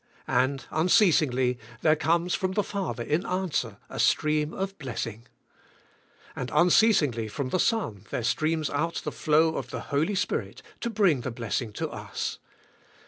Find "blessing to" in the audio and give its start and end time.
11.29-11.89